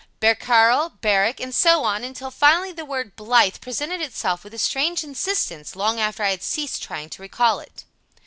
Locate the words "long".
5.75-5.99